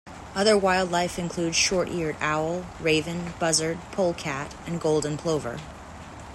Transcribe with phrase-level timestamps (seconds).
[0.33, 5.59] Other wildlife include short-eared owl, raven, buzzard, polecat and golden plover.